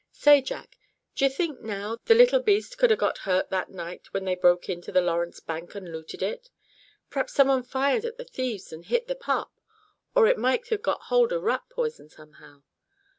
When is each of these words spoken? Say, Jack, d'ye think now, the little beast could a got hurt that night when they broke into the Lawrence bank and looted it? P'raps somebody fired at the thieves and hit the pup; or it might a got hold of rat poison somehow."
Say, 0.11 0.41
Jack, 0.41 0.79
d'ye 1.13 1.29
think 1.29 1.59
now, 1.59 1.99
the 2.05 2.15
little 2.15 2.39
beast 2.39 2.79
could 2.79 2.91
a 2.91 2.95
got 2.95 3.19
hurt 3.19 3.51
that 3.51 3.69
night 3.69 4.11
when 4.11 4.25
they 4.25 4.33
broke 4.33 4.67
into 4.67 4.91
the 4.91 4.99
Lawrence 4.99 5.39
bank 5.39 5.75
and 5.75 5.91
looted 5.91 6.23
it? 6.23 6.49
P'raps 7.11 7.33
somebody 7.33 7.67
fired 7.67 8.03
at 8.03 8.17
the 8.17 8.25
thieves 8.25 8.73
and 8.73 8.83
hit 8.83 9.05
the 9.07 9.13
pup; 9.13 9.53
or 10.15 10.25
it 10.25 10.39
might 10.39 10.71
a 10.71 10.79
got 10.79 11.01
hold 11.03 11.31
of 11.31 11.43
rat 11.43 11.69
poison 11.69 12.09
somehow." 12.09 12.63